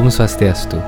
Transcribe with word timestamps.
Om 0.00 0.08
Swastiastu. 0.08 0.80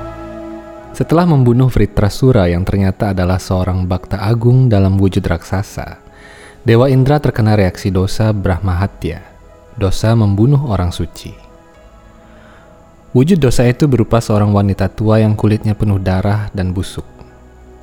Setelah 0.89 1.29
membunuh 1.29 1.69
Vritrasura 1.69 2.49
yang 2.49 2.65
ternyata 2.65 3.13
adalah 3.13 3.37
seorang 3.37 3.85
bakta 3.85 4.17
agung 4.17 4.73
dalam 4.73 4.97
wujud 4.97 5.21
raksasa, 5.21 6.01
Dewa 6.65 6.89
Indra 6.89 7.21
terkena 7.21 7.53
reaksi 7.53 7.93
dosa 7.93 8.33
Brahmahatya, 8.33 9.21
dosa 9.77 10.17
membunuh 10.17 10.65
orang 10.65 10.89
suci. 10.89 11.29
Wujud 13.13 13.37
dosa 13.37 13.69
itu 13.69 13.85
berupa 13.85 14.17
seorang 14.17 14.49
wanita 14.49 14.89
tua 14.89 15.21
yang 15.21 15.37
kulitnya 15.37 15.77
penuh 15.77 16.01
darah 16.01 16.49
dan 16.49 16.73
busuk. 16.73 17.05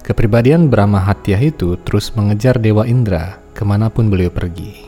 Kepribadian 0.03 0.67
Brahmahatya 0.67 1.39
itu 1.47 1.79
terus 1.87 2.11
mengejar 2.19 2.59
Dewa 2.59 2.91
Indra 2.91 3.39
ke 3.55 3.63
mana 3.63 3.87
pun 3.87 4.11
beliau 4.11 4.35
pergi. 4.35 4.83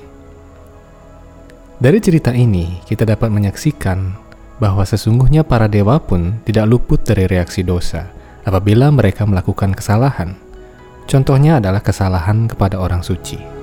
Dari 1.78 2.02
cerita 2.02 2.34
ini, 2.34 2.82
kita 2.82 3.06
dapat 3.06 3.30
menyaksikan 3.30 4.31
bahwa 4.62 4.86
sesungguhnya 4.86 5.42
para 5.42 5.66
dewa 5.66 5.98
pun 5.98 6.38
tidak 6.46 6.70
luput 6.70 7.02
dari 7.02 7.26
reaksi 7.26 7.66
dosa 7.66 8.06
apabila 8.46 8.94
mereka 8.94 9.26
melakukan 9.26 9.74
kesalahan. 9.74 10.38
Contohnya 11.10 11.58
adalah 11.58 11.82
kesalahan 11.82 12.46
kepada 12.46 12.78
orang 12.78 13.02
suci. 13.02 13.61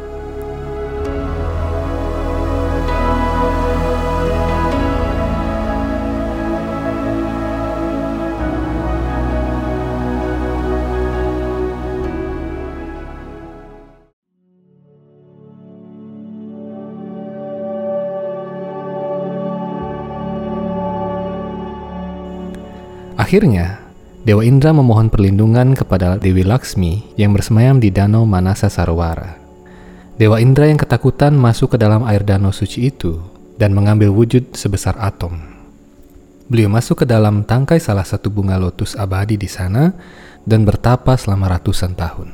Akhirnya, 23.30 23.78
Dewa 24.26 24.42
Indra 24.42 24.74
memohon 24.74 25.14
perlindungan 25.14 25.78
kepada 25.78 26.18
Dewi 26.18 26.42
Laksmi 26.42 27.14
yang 27.14 27.30
bersemayam 27.30 27.78
di 27.78 27.94
danau 27.94 28.26
Manasa 28.26 28.74
Sarwara. 28.74 29.38
Dewa 30.18 30.42
Indra 30.42 30.66
yang 30.66 30.82
ketakutan 30.82 31.38
masuk 31.38 31.70
ke 31.70 31.78
dalam 31.78 32.10
air 32.10 32.26
danau 32.26 32.50
suci 32.50 32.90
itu 32.90 33.22
dan 33.62 33.78
mengambil 33.78 34.10
wujud 34.10 34.58
sebesar 34.58 34.98
atom. 34.98 35.38
Beliau 36.50 36.74
masuk 36.74 37.06
ke 37.06 37.06
dalam 37.06 37.46
tangkai 37.46 37.78
salah 37.78 38.02
satu 38.02 38.34
bunga 38.34 38.58
lotus 38.58 38.98
abadi 38.98 39.38
di 39.38 39.46
sana 39.46 39.94
dan 40.42 40.66
bertapa 40.66 41.14
selama 41.14 41.54
ratusan 41.54 41.94
tahun. 41.94 42.34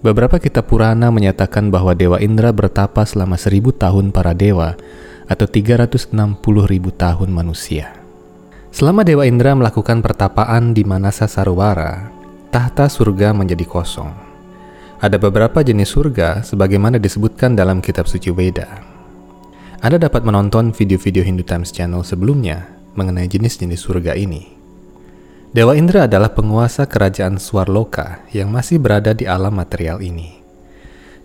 Beberapa 0.00 0.40
kitab 0.40 0.64
Purana 0.72 1.12
menyatakan 1.12 1.68
bahwa 1.68 1.92
Dewa 1.92 2.24
Indra 2.24 2.56
bertapa 2.56 3.04
selama 3.04 3.36
seribu 3.36 3.68
tahun 3.68 4.16
para 4.16 4.32
dewa 4.32 4.80
atau 5.28 5.44
360 5.44 6.16
ribu 6.72 6.88
tahun 6.88 7.28
manusia. 7.28 8.05
Selama 8.76 9.08
Dewa 9.08 9.24
Indra 9.24 9.56
melakukan 9.56 10.04
pertapaan 10.04 10.76
di 10.76 10.84
Manasa 10.84 11.24
Sarwara, 11.24 12.12
tahta 12.52 12.92
surga 12.92 13.32
menjadi 13.32 13.64
kosong. 13.64 14.12
Ada 15.00 15.16
beberapa 15.16 15.64
jenis 15.64 15.96
surga 15.96 16.44
sebagaimana 16.44 17.00
disebutkan 17.00 17.56
dalam 17.56 17.80
kitab 17.80 18.04
suci 18.04 18.28
Weda. 18.28 18.68
Anda 19.80 19.96
dapat 19.96 20.28
menonton 20.28 20.76
video-video 20.76 21.24
Hindu 21.24 21.40
Times 21.40 21.72
Channel 21.72 22.04
sebelumnya 22.04 22.68
mengenai 23.00 23.24
jenis-jenis 23.24 23.80
surga 23.80 24.12
ini. 24.12 24.44
Dewa 25.56 25.72
Indra 25.72 26.04
adalah 26.04 26.36
penguasa 26.36 26.84
kerajaan 26.84 27.40
Swarloka 27.40 28.28
yang 28.36 28.52
masih 28.52 28.76
berada 28.76 29.16
di 29.16 29.24
alam 29.24 29.56
material 29.56 30.04
ini. 30.04 30.36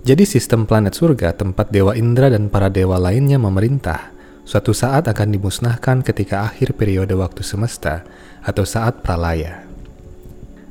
Jadi 0.07 0.23
sistem 0.23 0.63
planet 0.63 0.95
surga 0.95 1.35
tempat 1.35 1.67
Dewa 1.67 1.99
Indra 1.99 2.31
dan 2.31 2.47
para 2.47 2.71
dewa 2.71 2.95
lainnya 2.95 3.35
memerintah 3.35 4.20
suatu 4.43 4.73
saat 4.73 5.07
akan 5.07 5.27
dimusnahkan 5.33 6.01
ketika 6.01 6.49
akhir 6.49 6.73
periode 6.75 7.13
waktu 7.13 7.45
semesta 7.45 8.05
atau 8.41 8.65
saat 8.65 9.05
pralaya. 9.05 9.65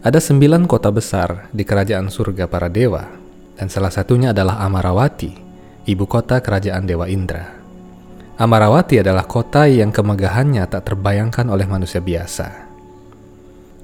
Ada 0.01 0.17
sembilan 0.17 0.65
kota 0.65 0.89
besar 0.89 1.53
di 1.53 1.61
kerajaan 1.61 2.09
surga 2.09 2.49
para 2.49 2.73
dewa, 2.73 3.05
dan 3.61 3.69
salah 3.69 3.93
satunya 3.93 4.33
adalah 4.33 4.65
Amarawati, 4.65 5.37
ibu 5.85 6.09
kota 6.09 6.41
kerajaan 6.41 6.89
Dewa 6.89 7.05
Indra. 7.05 7.61
Amarawati 8.41 9.05
adalah 9.05 9.29
kota 9.29 9.69
yang 9.69 9.93
kemegahannya 9.93 10.65
tak 10.65 10.89
terbayangkan 10.89 11.45
oleh 11.53 11.69
manusia 11.69 12.01
biasa. 12.01 12.73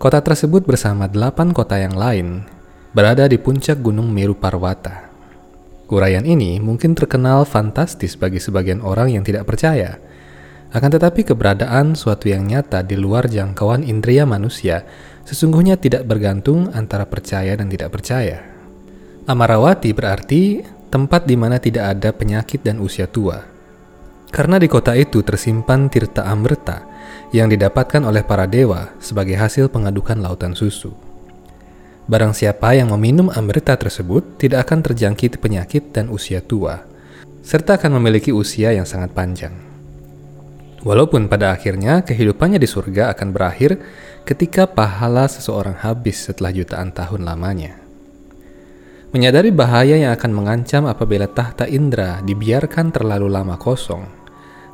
Kota 0.01 0.25
tersebut 0.25 0.65
bersama 0.65 1.05
delapan 1.05 1.53
kota 1.53 1.77
yang 1.77 1.93
lain 1.93 2.49
berada 2.97 3.29
di 3.29 3.37
puncak 3.37 3.85
gunung 3.85 4.09
Meru 4.09 4.33
Parwata, 4.33 5.06
Uraian 5.87 6.27
ini 6.27 6.59
mungkin 6.59 6.99
terkenal 6.99 7.47
fantastis 7.47 8.19
bagi 8.19 8.43
sebagian 8.43 8.83
orang 8.83 9.15
yang 9.15 9.23
tidak 9.23 9.47
percaya. 9.47 10.03
Akan 10.75 10.91
tetapi 10.91 11.23
keberadaan 11.23 11.95
suatu 11.95 12.27
yang 12.27 12.43
nyata 12.43 12.83
di 12.83 12.99
luar 12.99 13.31
jangkauan 13.31 13.87
indria 13.87 14.27
manusia 14.27 14.83
sesungguhnya 15.23 15.79
tidak 15.79 16.03
bergantung 16.11 16.75
antara 16.75 17.07
percaya 17.07 17.55
dan 17.55 17.71
tidak 17.71 17.95
percaya. 17.95 18.43
Amarawati 19.31 19.95
berarti 19.95 20.67
tempat 20.91 21.23
di 21.23 21.39
mana 21.39 21.63
tidak 21.63 21.95
ada 21.95 22.11
penyakit 22.11 22.67
dan 22.67 22.83
usia 22.83 23.07
tua. 23.07 23.47
Karena 24.35 24.59
di 24.59 24.67
kota 24.67 24.91
itu 24.99 25.23
tersimpan 25.23 25.87
tirta 25.87 26.27
amrita 26.27 26.83
yang 27.31 27.47
didapatkan 27.47 28.03
oleh 28.03 28.27
para 28.27 28.51
dewa 28.51 28.91
sebagai 28.99 29.39
hasil 29.39 29.71
pengadukan 29.71 30.19
lautan 30.19 30.59
susu. 30.59 31.06
Barang 32.07 32.31
siapa 32.31 32.71
yang 32.79 32.95
meminum 32.95 33.35
amrita 33.35 33.75
tersebut 33.75 34.39
tidak 34.39 34.71
akan 34.71 34.79
terjangkit 34.79 35.43
penyakit 35.43 35.91
dan 35.91 36.07
usia 36.07 36.39
tua, 36.39 36.87
serta 37.43 37.75
akan 37.83 37.99
memiliki 37.99 38.31
usia 38.31 38.71
yang 38.71 38.87
sangat 38.87 39.11
panjang. 39.11 39.51
Walaupun 40.87 41.27
pada 41.27 41.51
akhirnya 41.51 42.07
kehidupannya 42.07 42.63
di 42.63 42.69
surga 42.71 43.11
akan 43.11 43.35
berakhir 43.35 43.83
ketika 44.23 44.71
pahala 44.71 45.27
seseorang 45.27 45.75
habis 45.83 46.31
setelah 46.31 46.55
jutaan 46.55 46.95
tahun 46.95 47.27
lamanya. 47.27 47.75
Menyadari 49.11 49.51
bahaya 49.51 49.99
yang 49.99 50.15
akan 50.15 50.31
mengancam 50.31 50.87
apabila 50.87 51.27
tahta 51.27 51.67
Indra 51.67 52.23
dibiarkan 52.23 52.95
terlalu 52.95 53.27
lama 53.27 53.59
kosong, 53.59 54.07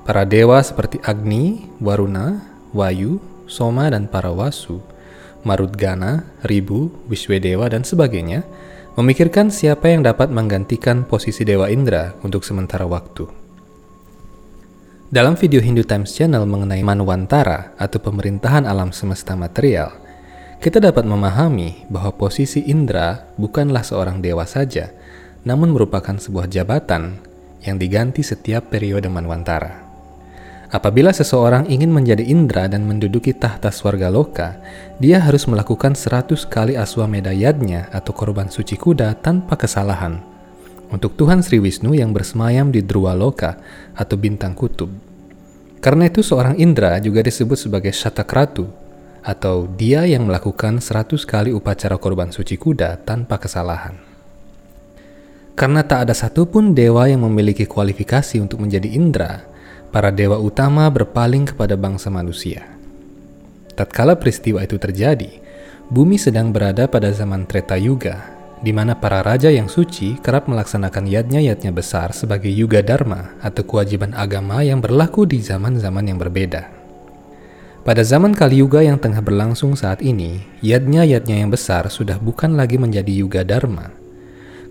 para 0.05 0.29
dewa 0.29 0.61
seperti 0.61 1.01
Agni, 1.01 1.65
Waruna, 1.81 2.45
Wayu, 2.77 3.25
Soma, 3.49 3.89
dan 3.89 4.05
para 4.05 4.29
Wasu 4.29 4.92
Marudgana, 5.43 6.31
Ribu, 6.47 6.91
Wiswedewa, 7.11 7.67
dan 7.67 7.83
sebagainya, 7.83 8.47
memikirkan 8.95 9.49
siapa 9.49 9.91
yang 9.91 10.07
dapat 10.07 10.29
menggantikan 10.29 11.03
posisi 11.03 11.43
Dewa 11.43 11.73
Indra 11.73 12.15
untuk 12.23 12.47
sementara 12.47 12.85
waktu. 12.85 13.27
Dalam 15.13 15.37
video 15.37 15.61
Hindu 15.61 15.85
Times 15.85 16.17
Channel 16.17 16.49
mengenai 16.49 16.81
Manwantara 16.81 17.77
atau 17.77 18.01
pemerintahan 18.01 18.65
alam 18.65 18.97
semesta 18.97 19.37
material, 19.37 19.93
kita 20.63 20.79
dapat 20.79 21.03
memahami 21.03 21.91
bahwa 21.91 22.15
posisi 22.15 22.63
Indra 22.71 23.29
bukanlah 23.35 23.83
seorang 23.83 24.23
dewa 24.23 24.47
saja, 24.47 24.95
namun 25.43 25.75
merupakan 25.75 26.15
sebuah 26.17 26.47
jabatan 26.47 27.19
yang 27.67 27.83
diganti 27.83 28.23
setiap 28.23 28.71
periode 28.71 29.11
Manwantara. 29.11 29.82
Apabila 30.73 31.13
seseorang 31.13 31.69
ingin 31.69 31.93
menjadi 31.93 32.25
Indra 32.25 32.65
dan 32.65 32.89
menduduki 32.89 33.37
tahta 33.37 33.69
swarga 33.69 34.09
loka, 34.09 34.57
dia 34.97 35.21
harus 35.21 35.45
melakukan 35.45 35.93
seratus 35.93 36.49
kali 36.49 36.81
aswameda 36.81 37.29
yadnya 37.29 37.93
atau 37.93 38.17
korban 38.17 38.49
suci 38.49 38.81
kuda 38.81 39.21
tanpa 39.21 39.61
kesalahan. 39.61 40.25
Untuk 40.89 41.13
Tuhan 41.21 41.45
Sri 41.45 41.61
Wisnu 41.61 41.93
yang 41.93 42.17
bersemayam 42.17 42.73
di 42.73 42.81
Druwa 42.81 43.13
Loka 43.13 43.61
atau 43.93 44.17
bintang 44.17 44.57
kutub. 44.57 44.89
Karena 45.85 46.09
itu 46.09 46.25
seorang 46.25 46.57
Indra 46.57 46.97
juga 47.05 47.21
disebut 47.21 47.69
sebagai 47.69 47.93
Shatakratu 47.93 48.65
atau 49.21 49.69
dia 49.77 50.09
yang 50.09 50.25
melakukan 50.25 50.81
seratus 50.81 51.29
kali 51.29 51.53
upacara 51.53 52.01
korban 52.01 52.33
suci 52.33 52.57
kuda 52.57 53.05
tanpa 53.05 53.37
kesalahan. 53.37 53.93
Karena 55.53 55.85
tak 55.85 56.09
ada 56.09 56.17
satupun 56.17 56.73
dewa 56.73 57.05
yang 57.13 57.29
memiliki 57.29 57.69
kualifikasi 57.69 58.41
untuk 58.41 58.65
menjadi 58.65 58.89
Indra, 58.89 59.52
para 59.93 60.09
dewa 60.09 60.41
utama 60.41 60.89
berpaling 60.89 61.53
kepada 61.53 61.77
bangsa 61.77 62.09
manusia. 62.09 62.65
Tatkala 63.77 64.17
peristiwa 64.17 64.65
itu 64.65 64.81
terjadi, 64.81 65.29
bumi 65.93 66.17
sedang 66.17 66.49
berada 66.49 66.89
pada 66.89 67.13
zaman 67.13 67.45
Treta 67.45 67.77
Yuga, 67.77 68.33
di 68.65 68.73
mana 68.73 68.97
para 68.97 69.21
raja 69.21 69.53
yang 69.53 69.69
suci 69.69 70.17
kerap 70.25 70.49
melaksanakan 70.49 71.05
yadnya-yadnya 71.05 71.75
besar 71.75 72.17
sebagai 72.17 72.49
yuga 72.49 72.81
dharma 72.81 73.37
atau 73.45 73.67
kewajiban 73.67 74.17
agama 74.17 74.65
yang 74.65 74.81
berlaku 74.81 75.29
di 75.29 75.45
zaman-zaman 75.45 76.09
yang 76.09 76.17
berbeda. 76.17 76.73
Pada 77.83 78.07
zaman 78.07 78.31
Kali 78.31 78.63
Yuga 78.63 78.79
yang 78.79 78.95
tengah 78.95 79.19
berlangsung 79.19 79.75
saat 79.75 80.07
ini, 80.07 80.39
yadnya-yadnya 80.63 81.43
yang 81.43 81.51
besar 81.51 81.91
sudah 81.91 82.15
bukan 82.15 82.55
lagi 82.55 82.79
menjadi 82.79 83.11
yuga 83.11 83.43
dharma, 83.43 83.91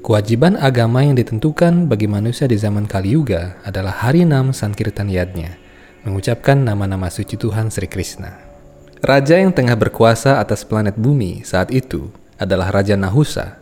Kewajiban 0.01 0.57
agama 0.57 1.05
yang 1.05 1.13
ditentukan 1.13 1.85
bagi 1.85 2.09
manusia 2.09 2.49
di 2.49 2.57
zaman 2.57 2.89
Kali 2.89 3.13
Yuga 3.13 3.61
adalah 3.61 4.01
hari 4.01 4.25
Nam 4.25 4.49
Sankirtan 4.49 5.05
Yadnya, 5.05 5.61
mengucapkan 6.01 6.57
nama-nama 6.57 7.05
suci 7.13 7.37
Tuhan 7.37 7.69
Sri 7.69 7.85
Krishna. 7.85 8.33
Raja 8.97 9.37
yang 9.37 9.53
tengah 9.53 9.77
berkuasa 9.77 10.41
atas 10.41 10.65
planet 10.65 10.97
bumi 10.97 11.45
saat 11.45 11.69
itu 11.69 12.09
adalah 12.41 12.73
Raja 12.73 12.97
Nahusa. 12.97 13.61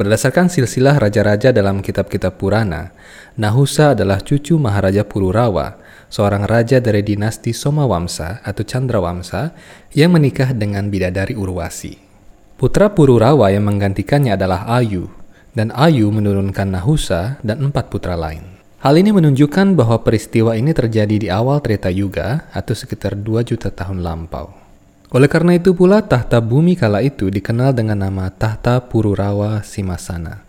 Berdasarkan 0.00 0.48
silsilah 0.48 0.96
raja-raja 0.96 1.52
dalam 1.52 1.84
kitab-kitab 1.84 2.40
Purana, 2.40 2.96
Nahusa 3.36 3.92
adalah 3.92 4.24
cucu 4.24 4.56
Maharaja 4.56 5.04
Pururawa, 5.04 5.76
seorang 6.08 6.48
raja 6.48 6.80
dari 6.80 7.04
dinasti 7.04 7.52
Somawamsa 7.52 8.40
atau 8.40 8.64
Chandrawamsa 8.64 9.52
yang 9.92 10.08
menikah 10.16 10.56
dengan 10.56 10.88
bidadari 10.88 11.36
Urwasi. 11.36 12.00
Putra 12.56 12.88
Pururawa 12.88 13.52
yang 13.52 13.68
menggantikannya 13.68 14.40
adalah 14.40 14.64
Ayu, 14.72 15.12
dan 15.54 15.70
Ayu 15.70 16.10
menurunkan 16.10 16.74
Nahusa 16.74 17.38
dan 17.46 17.70
empat 17.70 17.88
putra 17.88 18.18
lain. 18.18 18.42
Hal 18.82 19.00
ini 19.00 19.14
menunjukkan 19.14 19.78
bahwa 19.78 20.02
peristiwa 20.04 20.52
ini 20.58 20.76
terjadi 20.76 21.16
di 21.16 21.28
awal 21.32 21.62
Treta 21.64 21.88
Yuga 21.88 22.50
atau 22.52 22.76
sekitar 22.76 23.16
2 23.16 23.40
juta 23.46 23.72
tahun 23.72 24.04
lampau. 24.04 24.52
Oleh 25.14 25.30
karena 25.30 25.56
itu 25.56 25.72
pula 25.72 26.02
tahta 26.04 26.42
bumi 26.42 26.76
kala 26.76 27.00
itu 27.00 27.30
dikenal 27.30 27.72
dengan 27.72 28.02
nama 28.02 28.28
tahta 28.28 28.82
Pururawa 28.82 29.62
Simasana. 29.62 30.42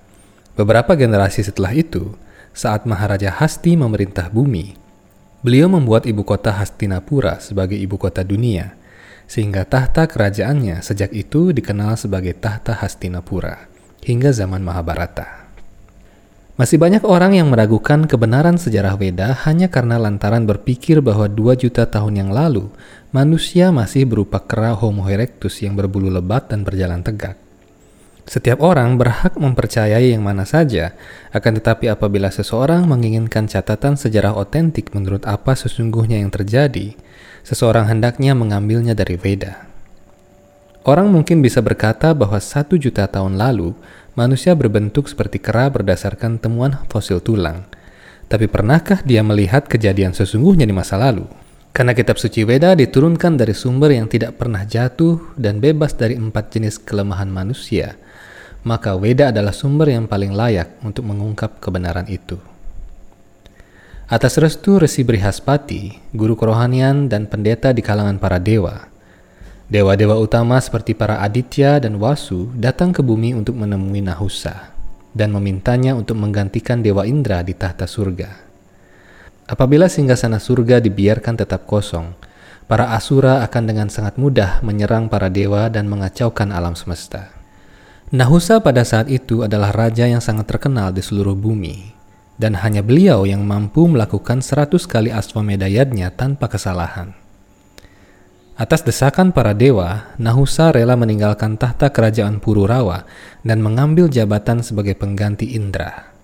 Beberapa 0.57 0.97
generasi 0.97 1.45
setelah 1.45 1.71
itu, 1.71 2.17
saat 2.51 2.83
Maharaja 2.83 3.29
Hasti 3.29 3.77
memerintah 3.77 4.27
bumi, 4.27 4.85
Beliau 5.45 5.69
membuat 5.69 6.09
ibu 6.09 6.25
kota 6.25 6.57
Hastinapura 6.57 7.37
sebagai 7.37 7.77
ibu 7.77 8.01
kota 8.01 8.25
dunia, 8.25 8.73
sehingga 9.29 9.61
tahta 9.61 10.09
kerajaannya 10.09 10.81
sejak 10.81 11.13
itu 11.13 11.53
dikenal 11.53 12.01
sebagai 12.01 12.33
tahta 12.33 12.73
Hastinapura 12.73 13.74
hingga 14.05 14.29
zaman 14.29 14.61
Mahabharata. 14.61 15.49
Masih 16.55 16.79
banyak 16.79 17.03
orang 17.03 17.35
yang 17.35 17.51
meragukan 17.51 18.07
kebenaran 18.07 18.55
sejarah 18.55 18.95
Weda 18.95 19.35
hanya 19.43 19.67
karena 19.67 19.99
lantaran 19.99 20.47
berpikir 20.47 21.03
bahwa 21.03 21.27
dua 21.27 21.59
juta 21.59 21.83
tahun 21.83 22.23
yang 22.23 22.31
lalu 22.31 22.71
manusia 23.11 23.75
masih 23.75 24.07
berupa 24.07 24.39
kera 24.39 24.71
Homo 24.71 25.03
erectus 25.11 25.59
yang 25.59 25.75
berbulu 25.75 26.07
lebat 26.07 26.47
dan 26.47 26.63
berjalan 26.63 27.03
tegak. 27.03 27.35
Setiap 28.23 28.63
orang 28.63 28.95
berhak 28.95 29.35
mempercayai 29.35 30.15
yang 30.15 30.23
mana 30.23 30.47
saja, 30.47 30.95
akan 31.35 31.61
tetapi 31.61 31.91
apabila 31.91 32.31
seseorang 32.31 32.87
menginginkan 32.87 33.51
catatan 33.51 33.99
sejarah 33.99 34.33
otentik 34.33 34.95
menurut 34.95 35.27
apa 35.27 35.53
sesungguhnya 35.59 36.23
yang 36.23 36.31
terjadi, 36.31 36.95
seseorang 37.43 37.91
hendaknya 37.91 38.31
mengambilnya 38.31 38.95
dari 38.95 39.19
Veda. 39.19 39.74
Orang 40.85 41.09
mungkin 41.09 41.41
bisa 41.41 41.65
berkata 41.65 42.13
bahwa 42.13 42.37
satu 42.37 42.77
juta 42.77 43.09
tahun 43.09 43.41
lalu, 43.41 43.73
manusia 44.13 44.53
berbentuk 44.53 45.09
seperti 45.09 45.41
kera 45.41 45.65
berdasarkan 45.73 46.37
temuan 46.37 46.77
fosil 46.93 47.17
tulang. 47.25 47.65
Tapi 48.29 48.45
pernahkah 48.45 49.01
dia 49.01 49.25
melihat 49.25 49.65
kejadian 49.65 50.13
sesungguhnya 50.13 50.69
di 50.69 50.77
masa 50.77 51.01
lalu? 51.01 51.25
Karena 51.73 51.97
kitab 51.97 52.21
suci 52.21 52.45
Veda 52.45 52.77
diturunkan 52.77 53.33
dari 53.33 53.57
sumber 53.57 53.97
yang 53.97 54.05
tidak 54.05 54.37
pernah 54.37 54.61
jatuh 54.61 55.33
dan 55.35 55.57
bebas 55.57 55.97
dari 55.97 56.21
empat 56.21 56.53
jenis 56.53 56.77
kelemahan 56.77 57.33
manusia, 57.33 57.97
maka 58.61 58.93
Weda 58.93 59.33
adalah 59.33 59.57
sumber 59.57 59.89
yang 59.89 60.05
paling 60.05 60.37
layak 60.37 60.79
untuk 60.85 61.03
mengungkap 61.09 61.57
kebenaran 61.57 62.05
itu. 62.07 62.37
Atas 64.05 64.37
restu 64.37 64.77
Resi 64.77 65.01
Brihaspati, 65.01 66.13
guru 66.13 66.37
kerohanian 66.37 67.09
dan 67.09 67.25
pendeta 67.25 67.73
di 67.73 67.81
kalangan 67.81 68.21
para 68.21 68.37
dewa, 68.37 68.93
dewa-dewa 69.65 70.19
utama 70.21 70.61
seperti 70.61 70.93
para 70.93 71.25
Aditya 71.25 71.81
dan 71.81 71.97
Wasu 71.97 72.53
datang 72.53 72.93
ke 72.93 73.01
bumi 73.01 73.33
untuk 73.33 73.57
menemui 73.57 74.05
Nahusa 74.05 74.75
dan 75.15 75.31
memintanya 75.31 75.95
untuk 75.95 76.19
menggantikan 76.19 76.83
Dewa 76.83 77.07
Indra 77.07 77.41
di 77.41 77.55
tahta 77.55 77.87
surga. 77.87 78.45
Apabila 79.47 79.87
singgasana 79.87 80.37
surga 80.43 80.83
dibiarkan 80.83 81.39
tetap 81.39 81.63
kosong, 81.69 82.13
para 82.65 82.91
asura 82.97 83.45
akan 83.45 83.63
dengan 83.63 83.87
sangat 83.87 84.17
mudah 84.17 84.59
menyerang 84.65 85.07
para 85.07 85.29
dewa 85.29 85.69
dan 85.69 85.85
mengacaukan 85.85 86.49
alam 86.51 86.73
semesta. 86.73 87.31
Nahusa 88.09 88.61
pada 88.61 88.85
saat 88.85 89.09
itu 89.09 89.41
adalah 89.41 89.73
raja 89.73 90.05
yang 90.05 90.21
sangat 90.21 90.45
terkenal 90.49 90.93
di 90.93 91.01
seluruh 91.01 91.33
bumi, 91.33 91.93
dan 92.37 92.57
hanya 92.61 92.85
beliau 92.85 93.25
yang 93.25 93.41
mampu 93.41 93.85
melakukan 93.85 94.45
seratus 94.45 94.85
kali 94.85 95.09
aswamedayadnya 95.09 96.13
tanpa 96.13 96.49
kesalahan. 96.49 97.24
Atas 98.55 98.87
desakan 98.87 99.35
para 99.35 99.51
dewa, 99.51 100.15
Nahusa 100.15 100.71
rela 100.71 100.95
meninggalkan 100.95 101.59
tahta 101.59 101.91
kerajaan 101.91 102.39
Pururawa 102.39 103.03
dan 103.43 103.59
mengambil 103.59 104.07
jabatan 104.07 104.63
sebagai 104.63 104.95
pengganti 104.95 105.59
Indra. 105.59 106.15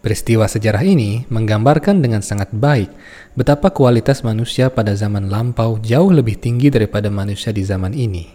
Peristiwa 0.00 0.48
sejarah 0.48 0.80
ini 0.80 1.28
menggambarkan 1.28 2.00
dengan 2.00 2.24
sangat 2.24 2.48
baik 2.56 2.88
betapa 3.36 3.68
kualitas 3.68 4.24
manusia 4.24 4.72
pada 4.72 4.96
zaman 4.96 5.28
lampau 5.28 5.76
jauh 5.76 6.08
lebih 6.08 6.40
tinggi 6.40 6.72
daripada 6.72 7.12
manusia 7.12 7.52
di 7.52 7.60
zaman 7.60 7.92
ini. 7.92 8.32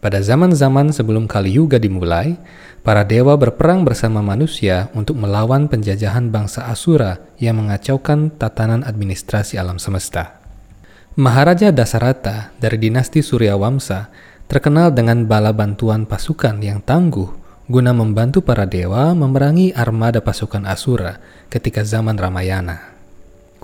Pada 0.00 0.24
zaman-zaman 0.24 0.96
sebelum 0.96 1.28
Kali 1.28 1.60
Yuga 1.60 1.76
dimulai, 1.76 2.40
para 2.80 3.04
dewa 3.04 3.36
berperang 3.36 3.84
bersama 3.84 4.24
manusia 4.24 4.88
untuk 4.96 5.20
melawan 5.20 5.68
penjajahan 5.68 6.32
bangsa 6.32 6.72
Asura 6.72 7.20
yang 7.36 7.60
mengacaukan 7.60 8.32
tatanan 8.32 8.80
administrasi 8.80 9.60
alam 9.60 9.76
semesta. 9.76 10.35
Maharaja 11.16 11.72
Dasarata 11.72 12.52
dari 12.60 12.76
dinasti 12.76 13.24
Surya 13.24 13.56
Wamsa 13.56 14.12
terkenal 14.52 14.92
dengan 14.92 15.24
bala 15.24 15.48
bantuan 15.48 16.04
pasukan 16.04 16.60
yang 16.60 16.84
tangguh 16.84 17.32
guna 17.72 17.96
membantu 17.96 18.44
para 18.44 18.68
dewa 18.68 19.16
memerangi 19.16 19.72
armada 19.72 20.20
pasukan 20.20 20.68
Asura 20.68 21.16
ketika 21.48 21.80
zaman 21.88 22.20
Ramayana. 22.20 22.92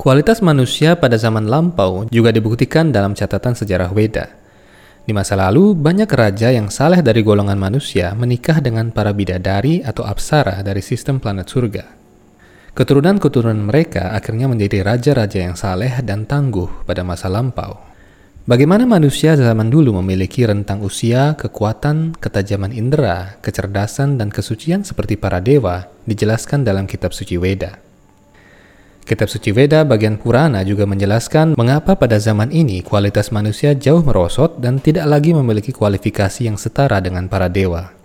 Kualitas 0.01 0.41
manusia 0.41 0.97
pada 0.97 1.21
zaman 1.21 1.45
lampau 1.45 2.09
juga 2.09 2.33
dibuktikan 2.33 2.89
dalam 2.89 3.13
catatan 3.13 3.53
sejarah 3.53 3.93
Weda. 3.93 4.33
Di 5.05 5.13
masa 5.13 5.37
lalu, 5.37 5.77
banyak 5.77 6.09
raja 6.09 6.49
yang 6.57 6.73
saleh 6.73 7.05
dari 7.05 7.21
golongan 7.21 7.61
manusia 7.61 8.17
menikah 8.17 8.65
dengan 8.65 8.89
para 8.97 9.13
bidadari 9.13 9.85
atau 9.85 10.09
apsara 10.09 10.65
dari 10.65 10.81
sistem 10.81 11.21
planet 11.21 11.53
surga. 11.53 12.02
Keturunan-keturunan 12.73 13.69
mereka 13.69 14.17
akhirnya 14.17 14.49
menjadi 14.49 14.81
raja-raja 14.81 15.45
yang 15.45 15.61
saleh 15.61 16.01
dan 16.01 16.25
tangguh 16.25 16.89
pada 16.89 17.05
masa 17.05 17.29
lampau. 17.29 17.77
Bagaimana 18.49 18.89
manusia 18.89 19.37
zaman 19.37 19.69
dulu 19.69 20.01
memiliki 20.01 20.43
rentang 20.49 20.81
usia, 20.81 21.37
kekuatan, 21.37 22.17
ketajaman 22.17 22.73
indera, 22.73 23.37
kecerdasan, 23.45 24.17
dan 24.17 24.33
kesucian 24.33 24.89
seperti 24.89 25.21
para 25.21 25.39
dewa 25.39 25.87
dijelaskan 26.09 26.65
dalam 26.65 26.89
kitab 26.89 27.13
suci 27.13 27.37
Weda. 27.37 27.77
Kitab 29.03 29.27
suci 29.27 29.51
Veda 29.51 29.83
bagian 29.83 30.15
Purana 30.15 30.63
juga 30.63 30.87
menjelaskan 30.87 31.59
mengapa 31.59 31.99
pada 31.99 32.23
zaman 32.23 32.55
ini 32.55 32.87
kualitas 32.87 33.35
manusia 33.35 33.75
jauh 33.75 33.99
merosot 33.99 34.63
dan 34.63 34.79
tidak 34.79 35.11
lagi 35.11 35.35
memiliki 35.35 35.75
kualifikasi 35.75 36.47
yang 36.47 36.55
setara 36.55 37.03
dengan 37.03 37.27
para 37.27 37.51
dewa. 37.51 38.02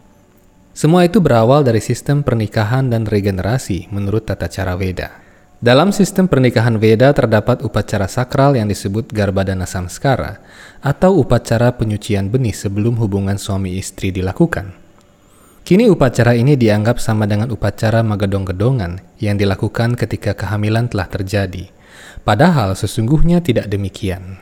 Semua 0.77 1.09
itu 1.09 1.17
berawal 1.17 1.65
dari 1.65 1.81
sistem 1.81 2.21
pernikahan 2.21 2.93
dan 2.93 3.09
regenerasi 3.09 3.89
menurut 3.89 4.29
tata 4.29 4.45
cara 4.45 4.77
Veda. 4.77 5.09
Dalam 5.57 5.89
sistem 5.89 6.29
pernikahan 6.29 6.77
Veda 6.77 7.09
terdapat 7.17 7.65
upacara 7.65 8.05
sakral 8.05 8.53
yang 8.53 8.69
disebut 8.69 9.09
Garbadana 9.09 9.65
Samskara 9.65 10.37
atau 10.77 11.17
upacara 11.17 11.73
penyucian 11.73 12.29
benih 12.29 12.53
sebelum 12.53 12.93
hubungan 13.01 13.41
suami 13.41 13.73
istri 13.73 14.13
dilakukan. 14.13 14.77
Kini 15.65 15.89
upacara 15.89 16.37
ini 16.37 16.53
dianggap 16.53 17.01
sama 17.01 17.25
dengan 17.25 17.49
upacara 17.49 18.05
magadong-gedongan 18.05 19.17
yang 19.17 19.33
dilakukan 19.33 19.97
ketika 19.97 20.37
kehamilan 20.37 20.93
telah 20.93 21.09
terjadi. 21.09 21.73
Padahal 22.21 22.77
sesungguhnya 22.77 23.41
tidak 23.41 23.65
demikian. 23.65 24.37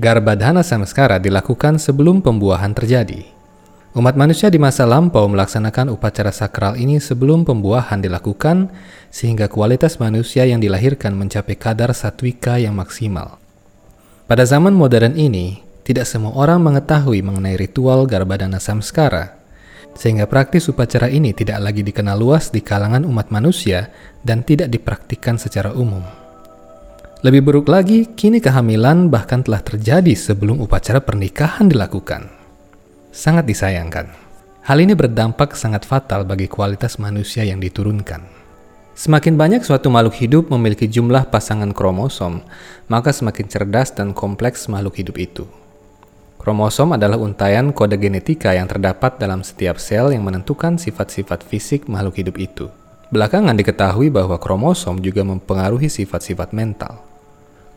Garbadhana 0.00 0.64
Samskara 0.64 1.20
dilakukan 1.20 1.76
sebelum 1.76 2.24
pembuahan 2.24 2.72
terjadi. 2.72 3.33
Umat 3.94 4.18
manusia 4.18 4.50
di 4.50 4.58
masa 4.58 4.90
lampau 4.90 5.30
melaksanakan 5.30 5.94
upacara 5.94 6.34
sakral 6.34 6.74
ini 6.74 6.98
sebelum 6.98 7.46
pembuahan 7.46 8.02
dilakukan 8.02 8.66
sehingga 9.06 9.46
kualitas 9.46 10.02
manusia 10.02 10.42
yang 10.42 10.58
dilahirkan 10.58 11.14
mencapai 11.14 11.54
kadar 11.54 11.94
satwika 11.94 12.58
yang 12.58 12.74
maksimal. 12.74 13.38
Pada 14.26 14.42
zaman 14.42 14.74
modern 14.74 15.14
ini, 15.14 15.62
tidak 15.86 16.10
semua 16.10 16.34
orang 16.34 16.58
mengetahui 16.66 17.22
mengenai 17.22 17.54
ritual 17.54 18.10
Garbadana 18.10 18.58
Samskara 18.58 19.38
sehingga 19.94 20.26
praktis 20.26 20.66
upacara 20.66 21.06
ini 21.06 21.30
tidak 21.30 21.62
lagi 21.62 21.86
dikenal 21.86 22.18
luas 22.18 22.50
di 22.50 22.66
kalangan 22.66 23.06
umat 23.06 23.30
manusia 23.30 23.94
dan 24.26 24.42
tidak 24.42 24.74
dipraktikkan 24.74 25.38
secara 25.38 25.70
umum. 25.70 26.02
Lebih 27.22 27.46
buruk 27.46 27.70
lagi, 27.70 28.10
kini 28.10 28.42
kehamilan 28.42 29.06
bahkan 29.06 29.46
telah 29.46 29.62
terjadi 29.62 30.18
sebelum 30.18 30.58
upacara 30.58 30.98
pernikahan 30.98 31.70
dilakukan. 31.70 32.43
Sangat 33.14 33.46
disayangkan. 33.46 34.10
Hal 34.66 34.82
ini 34.82 34.98
berdampak 34.98 35.54
sangat 35.54 35.86
fatal 35.86 36.26
bagi 36.26 36.50
kualitas 36.50 36.98
manusia 36.98 37.46
yang 37.46 37.62
diturunkan. 37.62 38.26
Semakin 38.98 39.38
banyak 39.38 39.62
suatu 39.62 39.86
makhluk 39.86 40.18
hidup 40.18 40.50
memiliki 40.50 40.90
jumlah 40.90 41.30
pasangan 41.30 41.70
kromosom, 41.70 42.42
maka 42.90 43.14
semakin 43.14 43.46
cerdas 43.46 43.94
dan 43.94 44.10
kompleks 44.18 44.66
makhluk 44.66 44.98
hidup 44.98 45.14
itu. 45.22 45.46
Kromosom 46.42 46.90
adalah 46.98 47.14
untaian 47.14 47.70
kode 47.70 48.02
genetika 48.02 48.50
yang 48.50 48.66
terdapat 48.66 49.14
dalam 49.22 49.46
setiap 49.46 49.78
sel 49.78 50.10
yang 50.10 50.26
menentukan 50.26 50.74
sifat-sifat 50.74 51.46
fisik 51.46 51.86
makhluk 51.86 52.18
hidup 52.18 52.34
itu. 52.34 52.66
Belakangan 53.14 53.54
diketahui 53.54 54.10
bahwa 54.10 54.42
kromosom 54.42 54.98
juga 54.98 55.22
mempengaruhi 55.22 55.86
sifat-sifat 55.86 56.50
mental. 56.50 56.98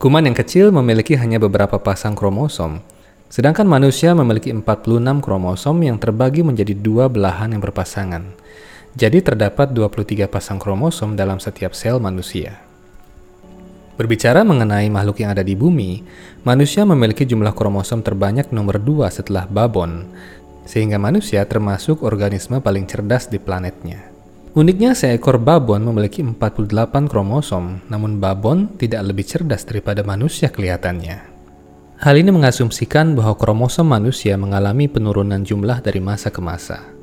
Kuman 0.01 0.25
yang 0.25 0.34
kecil 0.34 0.74
memiliki 0.74 1.13
hanya 1.13 1.38
beberapa 1.38 1.77
pasang 1.77 2.17
kromosom, 2.17 2.82
sedangkan 3.27 3.67
manusia 3.67 4.15
memiliki 4.15 4.51
46 4.51 5.19
kromosom 5.19 5.77
yang 5.84 6.00
terbagi 6.00 6.43
menjadi 6.43 6.74
dua 6.75 7.12
belahan 7.12 7.51
yang 7.55 7.62
berpasangan. 7.63 8.24
Jadi 8.98 9.22
terdapat 9.22 9.75
23 9.75 10.25
pasang 10.25 10.57
kromosom 10.57 11.13
dalam 11.13 11.38
setiap 11.38 11.75
sel 11.77 12.01
manusia. 12.01 12.57
Berbicara 13.98 14.46
mengenai 14.46 14.89
makhluk 14.93 15.22
yang 15.25 15.34
ada 15.34 15.41
di 15.41 15.57
bumi, 15.57 16.01
manusia 16.46 16.86
memiliki 16.86 17.25
jumlah 17.25 17.53
kromosom 17.53 18.05
terbanyak 18.05 18.53
nomor 18.53 18.77
dua 18.77 19.10
setelah 19.10 19.50
babon, 19.50 20.05
sehingga 20.69 21.01
manusia 21.01 21.41
termasuk 21.50 22.05
organisme 22.05 22.62
paling 22.62 22.86
cerdas 22.86 23.25
di 23.25 23.41
planetnya. 23.41 24.13
Uniknya 24.57 24.98
seekor 24.98 25.38
babon 25.38 25.86
memiliki 25.86 26.25
48 26.25 27.05
kromosom, 27.05 27.86
namun 27.89 28.17
babon 28.17 28.74
tidak 28.81 29.05
lebih 29.05 29.25
cerdas 29.25 29.62
daripada 29.65 30.01
manusia 30.01 30.50
kelihatannya. 30.50 31.37
Hal 31.98 32.13
ini 32.13 32.30
mengasumsikan 32.30 33.18
bahwa 33.18 33.34
kromosom 33.34 33.89
manusia 33.89 34.38
mengalami 34.38 34.86
penurunan 34.86 35.42
jumlah 35.42 35.82
dari 35.82 35.98
masa 35.98 36.30
ke 36.30 36.38
masa. 36.38 36.94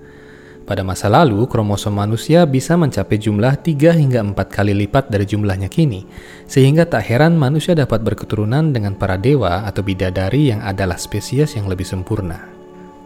Pada 0.65 0.87
masa 0.87 1.11
lalu, 1.11 1.51
kromosom 1.51 1.99
manusia 1.99 2.47
bisa 2.47 2.79
mencapai 2.79 3.19
jumlah 3.19 3.59
3 3.59 3.91
hingga 3.91 4.23
4 4.23 4.39
kali 4.47 4.71
lipat 4.87 5.11
dari 5.11 5.27
jumlahnya 5.27 5.67
kini, 5.67 6.07
sehingga 6.47 6.87
tak 6.87 7.11
heran 7.11 7.35
manusia 7.35 7.75
dapat 7.75 8.07
berketurunan 8.07 8.71
dengan 8.71 8.95
para 8.95 9.19
dewa 9.19 9.67
atau 9.67 9.83
bidadari 9.83 10.55
yang 10.55 10.63
adalah 10.63 10.95
spesies 10.95 11.59
yang 11.59 11.67
lebih 11.67 11.85
sempurna. 11.85 12.47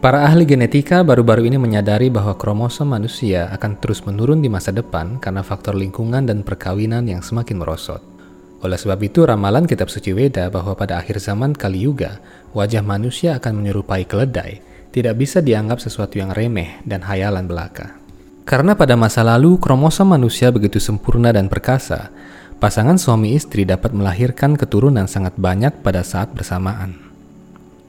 Para 0.04 0.28
ahli 0.28 0.44
genetika 0.44 1.00
baru-baru 1.00 1.48
ini 1.48 1.56
menyadari 1.56 2.12
bahwa 2.12 2.36
kromosom 2.36 2.94
manusia 2.94 3.48
akan 3.56 3.80
terus 3.80 4.04
menurun 4.04 4.44
di 4.44 4.52
masa 4.52 4.76
depan 4.76 5.16
karena 5.18 5.40
faktor 5.40 5.72
lingkungan 5.72 6.28
dan 6.28 6.44
perkawinan 6.44 7.08
yang 7.08 7.24
semakin 7.24 7.58
merosot. 7.58 8.07
Oleh 8.58 8.74
sebab 8.74 8.98
itu, 9.06 9.22
ramalan 9.22 9.70
kitab 9.70 9.86
suci 9.86 10.10
Weda 10.10 10.50
bahwa 10.50 10.74
pada 10.74 10.98
akhir 10.98 11.22
zaman 11.22 11.54
Kali 11.54 11.86
Yuga, 11.86 12.18
wajah 12.50 12.82
manusia 12.82 13.38
akan 13.38 13.62
menyerupai 13.62 14.02
keledai, 14.02 14.58
tidak 14.90 15.14
bisa 15.14 15.38
dianggap 15.38 15.78
sesuatu 15.78 16.18
yang 16.18 16.34
remeh 16.34 16.82
dan 16.82 17.06
hayalan 17.06 17.46
belaka. 17.46 17.94
Karena 18.42 18.74
pada 18.74 18.98
masa 18.98 19.22
lalu 19.22 19.60
kromosom 19.60 20.10
manusia 20.10 20.50
begitu 20.50 20.82
sempurna 20.82 21.30
dan 21.30 21.46
perkasa, 21.46 22.10
pasangan 22.58 22.98
suami 22.98 23.38
istri 23.38 23.62
dapat 23.62 23.94
melahirkan 23.94 24.58
keturunan 24.58 25.06
sangat 25.06 25.38
banyak 25.38 25.84
pada 25.84 26.02
saat 26.02 26.34
bersamaan. 26.34 27.07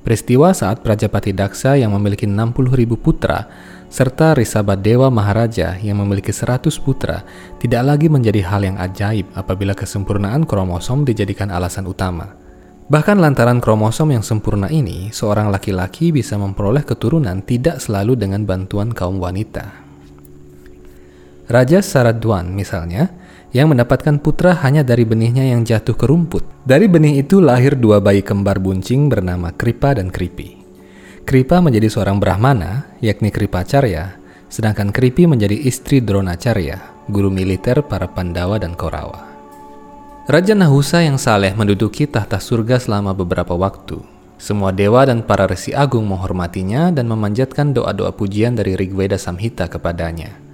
Peristiwa 0.10 0.50
saat 0.58 0.82
Prajapati 0.82 1.38
Daksa 1.38 1.78
yang 1.78 1.94
memiliki 1.94 2.26
60 2.26 2.58
ribu 2.74 2.98
putra 2.98 3.46
serta 3.94 4.34
Risabha 4.34 4.74
Dewa 4.74 5.06
Maharaja 5.14 5.78
yang 5.78 6.02
memiliki 6.02 6.34
100 6.34 6.66
putra 6.82 7.22
tidak 7.62 7.86
lagi 7.86 8.10
menjadi 8.10 8.42
hal 8.42 8.66
yang 8.66 8.82
ajaib 8.82 9.30
apabila 9.38 9.78
kesempurnaan 9.78 10.50
kromosom 10.50 11.06
dijadikan 11.06 11.54
alasan 11.54 11.86
utama. 11.86 12.34
Bahkan 12.90 13.22
lantaran 13.22 13.62
kromosom 13.62 14.10
yang 14.10 14.26
sempurna 14.26 14.66
ini, 14.74 15.14
seorang 15.14 15.54
laki-laki 15.54 16.10
bisa 16.10 16.42
memperoleh 16.42 16.82
keturunan 16.82 17.46
tidak 17.46 17.78
selalu 17.78 18.18
dengan 18.18 18.50
bantuan 18.50 18.90
kaum 18.90 19.22
wanita. 19.22 19.70
Raja 21.54 21.86
Saradwan 21.86 22.50
misalnya, 22.50 23.14
yang 23.50 23.74
mendapatkan 23.74 24.22
putra 24.22 24.54
hanya 24.62 24.86
dari 24.86 25.06
benihnya 25.06 25.50
yang 25.50 25.66
jatuh 25.66 25.98
ke 25.98 26.06
rumput. 26.06 26.46
Dari 26.66 26.86
benih 26.86 27.26
itu 27.26 27.42
lahir 27.42 27.74
dua 27.74 27.98
bayi 27.98 28.22
kembar 28.22 28.62
buncing 28.62 29.10
bernama 29.10 29.50
Kripa 29.54 29.98
dan 29.98 30.14
Kripi. 30.14 30.62
Kripa 31.26 31.62
menjadi 31.62 31.90
seorang 31.90 32.18
Brahmana, 32.18 32.90
yakni 33.02 33.30
Kripa 33.30 33.62
Carya, 33.66 34.18
sedangkan 34.50 34.90
Kripi 34.90 35.30
menjadi 35.30 35.54
istri 35.54 36.02
Dronacharya, 36.02 37.06
guru 37.10 37.30
militer 37.30 37.86
para 37.86 38.10
Pandawa 38.10 38.58
dan 38.58 38.74
Korawa. 38.74 39.30
Raja 40.30 40.54
Nahusa 40.54 41.02
yang 41.02 41.18
saleh 41.18 41.58
menduduki 41.58 42.06
tahta 42.06 42.38
surga 42.38 42.78
selama 42.78 43.18
beberapa 43.18 43.58
waktu. 43.58 43.98
Semua 44.38 44.70
dewa 44.72 45.04
dan 45.04 45.26
para 45.26 45.50
resi 45.50 45.76
agung 45.76 46.06
menghormatinya 46.06 46.94
dan 46.94 47.10
memanjatkan 47.10 47.74
doa-doa 47.74 48.14
pujian 48.14 48.56
dari 48.56 48.78
Rigveda 48.78 49.18
Samhita 49.20 49.68
kepadanya. 49.68 50.49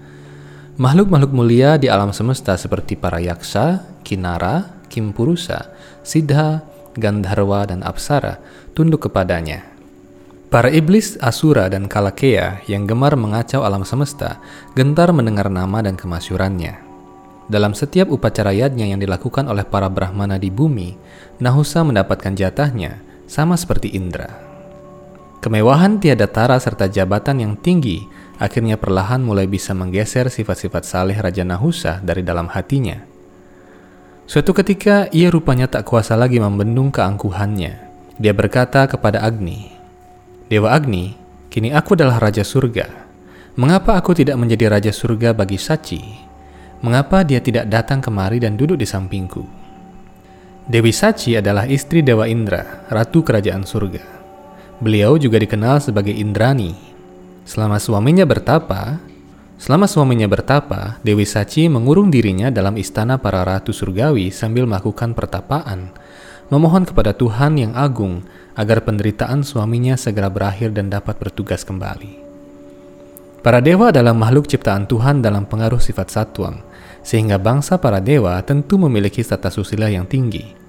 Makhluk-makhluk 0.75 1.31
mulia 1.31 1.79
di 1.79 1.87
alam 1.87 2.11
semesta 2.11 2.59
seperti 2.59 2.99
para 2.99 3.23
yaksa, 3.23 3.87
kinara, 4.03 4.83
kimpurusa, 4.91 5.71
siddha, 6.03 6.67
gandharwa, 6.99 7.63
dan 7.63 7.79
apsara 7.79 8.43
tunduk 8.75 9.07
kepadanya. 9.07 9.63
Para 10.51 10.67
iblis, 10.67 11.15
asura, 11.23 11.71
dan 11.71 11.87
kalakeya 11.87 12.59
yang 12.67 12.83
gemar 12.83 13.15
mengacau 13.15 13.63
alam 13.63 13.87
semesta 13.87 14.43
gentar 14.75 15.15
mendengar 15.15 15.47
nama 15.47 15.79
dan 15.79 15.95
kemasyurannya. 15.95 16.83
Dalam 17.47 17.71
setiap 17.71 18.11
upacara 18.11 18.51
yadnya 18.51 18.83
yang 18.83 18.99
dilakukan 18.99 19.47
oleh 19.47 19.63
para 19.63 19.87
Brahmana 19.87 20.35
di 20.35 20.51
bumi, 20.51 20.91
Nahusa 21.39 21.87
mendapatkan 21.87 22.35
jatahnya, 22.35 22.99
sama 23.31 23.55
seperti 23.55 23.95
Indra. 23.95 24.27
Kemewahan 25.39 26.03
tiada 26.03 26.27
tara 26.27 26.59
serta 26.59 26.91
jabatan 26.91 27.39
yang 27.39 27.53
tinggi 27.55 28.03
akhirnya 28.41 28.75
perlahan 28.79 29.23
mulai 29.23 29.47
bisa 29.47 29.71
menggeser 29.71 30.27
sifat-sifat 30.27 30.83
saleh 30.83 31.17
Raja 31.17 31.43
Nahusa 31.47 32.03
dari 32.03 32.21
dalam 32.21 32.51
hatinya. 32.51 32.99
Suatu 34.25 34.57
ketika 34.57 35.05
ia 35.13 35.29
rupanya 35.29 35.69
tak 35.69 35.85
kuasa 35.85 36.17
lagi 36.17 36.41
membendung 36.41 36.89
keangkuhannya. 36.89 37.73
Dia 38.15 38.31
berkata 38.31 38.87
kepada 38.87 39.21
Agni, 39.21 39.69
Dewa 40.47 40.71
Agni, 40.71 41.13
kini 41.51 41.75
aku 41.75 41.99
adalah 41.99 42.17
Raja 42.17 42.47
Surga. 42.47 42.87
Mengapa 43.59 43.99
aku 43.99 44.15
tidak 44.15 44.39
menjadi 44.39 44.71
Raja 44.71 44.91
Surga 44.95 45.35
bagi 45.35 45.59
Saci, 45.59 45.99
mengapa 46.79 47.27
dia 47.27 47.43
tidak 47.43 47.67
datang 47.67 47.99
kemari 47.99 48.39
dan 48.39 48.55
duduk 48.55 48.79
di 48.79 48.87
sampingku? 48.87 49.65
Dewi 50.65 50.89
Sachi 50.89 51.37
adalah 51.37 51.69
istri 51.69 52.01
Dewa 52.01 52.25
Indra, 52.25 52.89
ratu 52.89 53.21
kerajaan 53.21 53.69
surga. 53.69 54.01
Beliau 54.81 55.13
juga 55.21 55.37
dikenal 55.37 55.77
sebagai 55.77 56.09
Indrani. 56.09 56.73
Selama 57.45 57.77
suaminya 57.77 58.25
bertapa, 58.25 58.97
selama 59.61 59.85
suaminya 59.85 60.25
bertapa, 60.25 60.97
Dewi 61.05 61.29
Sachi 61.29 61.69
mengurung 61.69 62.09
dirinya 62.09 62.49
dalam 62.49 62.73
istana 62.73 63.21
para 63.21 63.45
ratu 63.45 63.69
surgawi 63.69 64.33
sambil 64.33 64.65
melakukan 64.65 65.13
pertapaan, 65.13 65.93
memohon 66.49 66.89
kepada 66.89 67.13
Tuhan 67.13 67.61
yang 67.61 67.77
agung 67.77 68.25
agar 68.57 68.81
penderitaan 68.81 69.45
suaminya 69.45 69.93
segera 69.93 70.25
berakhir 70.25 70.73
dan 70.73 70.89
dapat 70.89 71.21
bertugas 71.21 71.61
kembali. 71.61 72.25
Para 73.45 73.61
dewa 73.61 73.93
adalah 73.93 74.17
makhluk 74.17 74.49
ciptaan 74.49 74.89
Tuhan 74.89 75.21
dalam 75.21 75.45
pengaruh 75.45 75.77
sifat 75.77 76.09
satuang, 76.09 76.65
sehingga 77.05 77.37
bangsa 77.37 77.77
para 77.77 78.01
dewa 78.01 78.41
tentu 78.41 78.81
memiliki 78.81 79.21
tata 79.21 79.53
susila 79.53 79.85
yang 79.85 80.09
tinggi. 80.09 80.64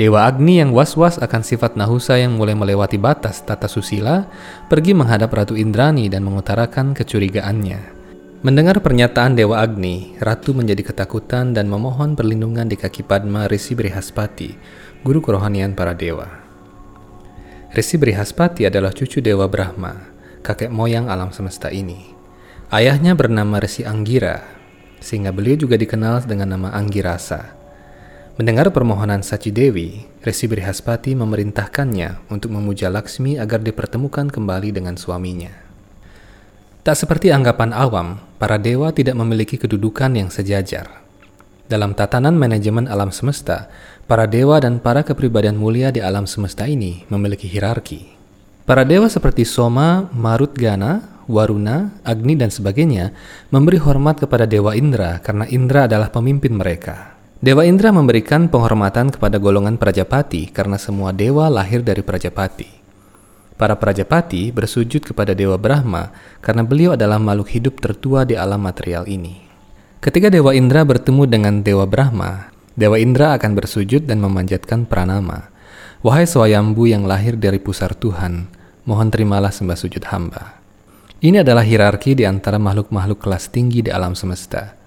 Dewa 0.00 0.24
Agni 0.24 0.64
yang 0.64 0.72
was-was 0.72 1.20
akan 1.20 1.44
sifat 1.44 1.76
Nahusa 1.76 2.16
yang 2.16 2.40
mulai 2.40 2.56
melewati 2.56 2.96
batas 2.96 3.44
tata 3.44 3.68
susila, 3.68 4.24
pergi 4.72 4.96
menghadap 4.96 5.28
Ratu 5.28 5.60
Indrani 5.60 6.08
dan 6.08 6.24
mengutarakan 6.24 6.96
kecurigaannya. 6.96 8.00
Mendengar 8.40 8.80
pernyataan 8.80 9.36
Dewa 9.36 9.60
Agni, 9.60 10.16
Ratu 10.16 10.56
menjadi 10.56 10.88
ketakutan 10.88 11.52
dan 11.52 11.68
memohon 11.68 12.16
perlindungan 12.16 12.64
di 12.64 12.80
kaki 12.80 13.04
Padma 13.04 13.44
Risi 13.44 13.76
Brihaspati, 13.76 14.56
guru 15.04 15.20
kerohanian 15.20 15.76
para 15.76 15.92
dewa. 15.92 16.32
Risi 17.76 18.00
Brihaspati 18.00 18.64
adalah 18.64 18.96
cucu 18.96 19.20
Dewa 19.20 19.52
Brahma, 19.52 20.00
kakek 20.40 20.72
moyang 20.72 21.12
alam 21.12 21.28
semesta 21.28 21.68
ini. 21.68 22.16
Ayahnya 22.72 23.12
bernama 23.12 23.60
Resi 23.60 23.84
Anggira, 23.84 24.48
sehingga 24.96 25.28
beliau 25.28 25.60
juga 25.60 25.76
dikenal 25.76 26.24
dengan 26.24 26.56
nama 26.56 26.72
Anggirasa. 26.72 27.59
Mendengar 28.40 28.72
permohonan 28.72 29.20
Saci 29.20 29.52
Dewi, 29.52 30.00
Resi 30.24 30.48
Brihaspati 30.48 31.12
memerintahkannya 31.12 32.32
untuk 32.32 32.56
memuja 32.56 32.88
Laksmi 32.88 33.36
agar 33.36 33.60
dipertemukan 33.60 34.32
kembali 34.32 34.72
dengan 34.72 34.96
suaminya. 34.96 35.52
Tak 36.80 36.96
seperti 36.96 37.36
anggapan 37.36 37.76
awam, 37.76 38.16
para 38.40 38.56
dewa 38.56 38.96
tidak 38.96 39.20
memiliki 39.20 39.60
kedudukan 39.60 40.16
yang 40.16 40.32
sejajar. 40.32 40.88
Dalam 41.68 41.92
tatanan 41.92 42.32
manajemen 42.32 42.88
alam 42.88 43.12
semesta, 43.12 43.68
para 44.08 44.24
dewa 44.24 44.56
dan 44.56 44.80
para 44.80 45.04
kepribadian 45.04 45.60
mulia 45.60 45.92
di 45.92 46.00
alam 46.00 46.24
semesta 46.24 46.64
ini 46.64 47.04
memiliki 47.12 47.44
hierarki. 47.44 48.08
Para 48.64 48.88
dewa 48.88 49.12
seperti 49.12 49.44
Soma, 49.44 50.08
Marutgana, 50.16 51.20
Waruna, 51.28 51.92
Agni, 52.08 52.40
dan 52.40 52.48
sebagainya 52.48 53.12
memberi 53.52 53.76
hormat 53.76 54.16
kepada 54.16 54.48
Dewa 54.48 54.72
Indra 54.72 55.20
karena 55.20 55.44
Indra 55.44 55.84
adalah 55.84 56.08
pemimpin 56.08 56.56
mereka. 56.56 57.09
Dewa 57.40 57.64
Indra 57.64 57.88
memberikan 57.88 58.52
penghormatan 58.52 59.08
kepada 59.08 59.40
golongan 59.40 59.80
Prajapati 59.80 60.52
karena 60.52 60.76
semua 60.76 61.08
dewa 61.08 61.48
lahir 61.48 61.80
dari 61.80 62.04
Prajapati. 62.04 62.68
Para 63.56 63.80
Prajapati 63.80 64.52
bersujud 64.52 65.00
kepada 65.00 65.32
Dewa 65.32 65.56
Brahma 65.56 66.12
karena 66.44 66.60
beliau 66.60 67.00
adalah 67.00 67.16
makhluk 67.16 67.48
hidup 67.48 67.80
tertua 67.80 68.28
di 68.28 68.36
alam 68.36 68.60
material 68.60 69.08
ini. 69.08 69.40
Ketika 70.04 70.28
Dewa 70.28 70.52
Indra 70.52 70.84
bertemu 70.84 71.24
dengan 71.24 71.64
Dewa 71.64 71.88
Brahma, 71.88 72.52
Dewa 72.76 73.00
Indra 73.00 73.32
akan 73.40 73.56
bersujud 73.56 74.04
dan 74.04 74.20
memanjatkan 74.20 74.84
pranama. 74.84 75.48
Wahai 76.04 76.28
Swayambu 76.28 76.92
yang 76.92 77.08
lahir 77.08 77.40
dari 77.40 77.56
pusar 77.56 77.96
Tuhan, 77.96 78.52
mohon 78.84 79.08
terimalah 79.08 79.48
sembah 79.48 79.80
sujud 79.80 80.04
hamba. 80.12 80.60
Ini 81.24 81.40
adalah 81.40 81.64
hierarki 81.64 82.12
di 82.12 82.28
antara 82.28 82.60
makhluk-makhluk 82.60 83.16
kelas 83.16 83.48
tinggi 83.48 83.80
di 83.80 83.88
alam 83.88 84.12
semesta. 84.12 84.79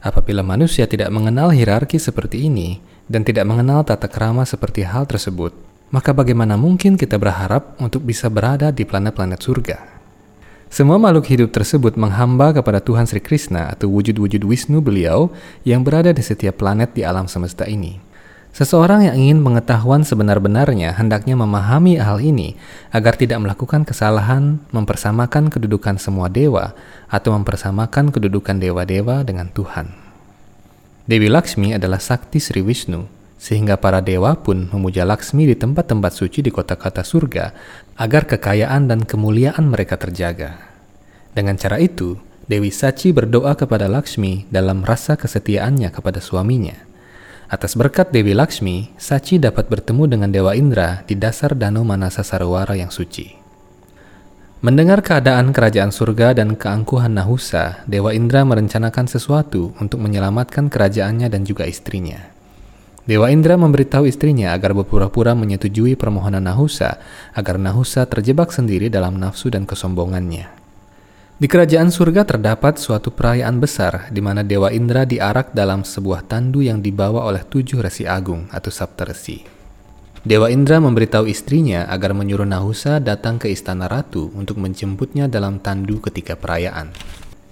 Apabila 0.00 0.40
manusia 0.40 0.88
tidak 0.88 1.12
mengenal 1.12 1.52
hierarki 1.52 2.00
seperti 2.00 2.48
ini 2.48 2.80
dan 3.04 3.20
tidak 3.20 3.44
mengenal 3.44 3.84
tata 3.84 4.08
kerama 4.08 4.48
seperti 4.48 4.80
hal 4.80 5.04
tersebut, 5.04 5.52
maka 5.92 6.16
bagaimana 6.16 6.56
mungkin 6.56 6.96
kita 6.96 7.20
berharap 7.20 7.76
untuk 7.76 8.08
bisa 8.08 8.32
berada 8.32 8.72
di 8.72 8.88
planet-planet 8.88 9.40
surga? 9.44 9.78
Semua 10.72 10.96
makhluk 10.96 11.28
hidup 11.28 11.50
tersebut 11.52 12.00
menghamba 12.00 12.56
kepada 12.56 12.80
Tuhan 12.80 13.04
Sri 13.04 13.20
Krishna 13.20 13.76
atau 13.76 13.92
wujud-wujud 13.92 14.40
Wisnu 14.40 14.80
beliau 14.80 15.28
yang 15.68 15.84
berada 15.84 16.16
di 16.16 16.22
setiap 16.24 16.62
planet 16.62 16.96
di 16.96 17.04
alam 17.04 17.28
semesta 17.28 17.68
ini. 17.68 18.09
Seseorang 18.50 19.06
yang 19.06 19.14
ingin 19.14 19.38
pengetahuan 19.46 20.02
sebenar-benarnya 20.02 20.98
hendaknya 20.98 21.38
memahami 21.38 22.02
hal 22.02 22.18
ini 22.18 22.58
agar 22.90 23.14
tidak 23.14 23.38
melakukan 23.38 23.86
kesalahan 23.86 24.58
mempersamakan 24.74 25.54
kedudukan 25.54 26.02
semua 26.02 26.26
dewa 26.26 26.74
atau 27.06 27.30
mempersamakan 27.38 28.10
kedudukan 28.10 28.58
dewa-dewa 28.58 29.22
dengan 29.22 29.46
Tuhan. 29.54 29.94
Dewi 31.06 31.30
Lakshmi 31.30 31.78
adalah 31.78 32.02
sakti 32.02 32.42
Sri 32.42 32.58
Wisnu, 32.62 33.06
sehingga 33.38 33.78
para 33.78 34.02
dewa 34.02 34.34
pun 34.34 34.66
memuja 34.68 35.06
Laksmi 35.06 35.46
di 35.46 35.54
tempat-tempat 35.54 36.12
suci 36.12 36.42
di 36.42 36.50
kota-kota 36.50 37.06
surga 37.06 37.54
agar 37.96 38.26
kekayaan 38.26 38.90
dan 38.90 39.06
kemuliaan 39.06 39.70
mereka 39.70 39.94
terjaga. 39.94 40.58
Dengan 41.32 41.54
cara 41.54 41.78
itu, 41.78 42.18
Dewi 42.50 42.74
Sachi 42.74 43.14
berdoa 43.14 43.54
kepada 43.54 43.86
Laksmi 43.86 44.50
dalam 44.50 44.82
rasa 44.82 45.14
kesetiaannya 45.14 45.94
kepada 45.94 46.18
suaminya. 46.18 46.89
Atas 47.50 47.74
berkat 47.74 48.14
Dewi 48.14 48.30
Lakshmi, 48.30 48.94
Sachi 48.94 49.42
dapat 49.42 49.66
bertemu 49.66 50.06
dengan 50.06 50.30
Dewa 50.30 50.54
Indra 50.54 51.02
di 51.02 51.18
dasar 51.18 51.58
Danau 51.58 51.82
Manasa 51.82 52.22
Sarawara 52.22 52.78
yang 52.78 52.94
suci. 52.94 53.34
Mendengar 54.62 55.02
keadaan 55.02 55.50
kerajaan 55.50 55.90
surga 55.90 56.38
dan 56.38 56.54
keangkuhan 56.54 57.10
Nahusa, 57.10 57.82
Dewa 57.90 58.14
Indra 58.14 58.46
merencanakan 58.46 59.10
sesuatu 59.10 59.74
untuk 59.82 59.98
menyelamatkan 59.98 60.70
kerajaannya 60.70 61.26
dan 61.26 61.42
juga 61.42 61.66
istrinya. 61.66 62.30
Dewa 63.02 63.34
Indra 63.34 63.58
memberitahu 63.58 64.06
istrinya 64.06 64.54
agar 64.54 64.70
berpura-pura 64.70 65.34
menyetujui 65.34 65.98
permohonan 65.98 66.46
Nahusa 66.46 67.02
agar 67.34 67.58
Nahusa 67.58 68.06
terjebak 68.06 68.54
sendiri 68.54 68.86
dalam 68.86 69.18
nafsu 69.18 69.50
dan 69.50 69.66
kesombongannya. 69.66 70.59
Di 71.40 71.48
kerajaan 71.48 71.88
surga 71.88 72.28
terdapat 72.28 72.76
suatu 72.76 73.16
perayaan 73.16 73.64
besar 73.64 74.12
di 74.12 74.20
mana 74.20 74.44
Dewa 74.44 74.68
Indra 74.76 75.08
diarak 75.08 75.56
dalam 75.56 75.88
sebuah 75.88 76.28
tandu 76.28 76.60
yang 76.60 76.84
dibawa 76.84 77.24
oleh 77.24 77.48
tujuh 77.48 77.80
resi 77.80 78.04
agung 78.04 78.44
atau 78.52 78.68
saptarsi. 78.68 79.40
Dewa 80.20 80.52
Indra 80.52 80.84
memberitahu 80.84 81.24
istrinya 81.24 81.88
agar 81.88 82.12
menyuruh 82.12 82.44
Nahusa 82.44 83.00
datang 83.00 83.40
ke 83.40 83.48
istana 83.48 83.88
ratu 83.88 84.28
untuk 84.36 84.60
menjemputnya 84.60 85.32
dalam 85.32 85.64
tandu 85.64 85.96
ketika 86.04 86.36
perayaan. 86.36 86.92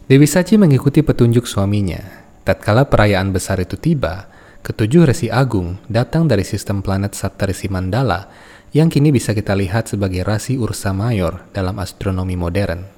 Dewi 0.04 0.28
Sachi 0.28 0.60
mengikuti 0.60 1.00
petunjuk 1.00 1.48
suaminya. 1.48 2.28
Tatkala 2.44 2.84
perayaan 2.84 3.32
besar 3.32 3.56
itu 3.64 3.80
tiba, 3.80 4.28
ketujuh 4.68 5.08
resi 5.08 5.32
agung 5.32 5.80
datang 5.88 6.28
dari 6.28 6.44
sistem 6.44 6.84
planet 6.84 7.16
Saptarsi 7.16 7.72
Mandala 7.72 8.28
yang 8.76 8.92
kini 8.92 9.16
bisa 9.16 9.32
kita 9.32 9.56
lihat 9.56 9.88
sebagai 9.88 10.28
rasi 10.28 10.60
Ursa 10.60 10.92
Mayor 10.92 11.48
dalam 11.56 11.80
astronomi 11.80 12.36
modern. 12.36 12.97